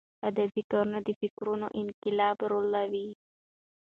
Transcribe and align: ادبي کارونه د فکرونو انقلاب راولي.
ادبي 0.29 0.61
کارونه 0.71 0.99
د 1.07 1.09
فکرونو 1.19 1.67
انقلاب 1.81 2.37
راولي. 2.51 3.07